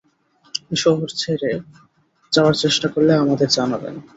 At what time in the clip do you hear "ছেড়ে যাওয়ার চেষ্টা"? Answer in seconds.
1.17-2.87